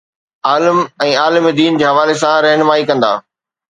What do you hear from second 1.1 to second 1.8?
عالم دين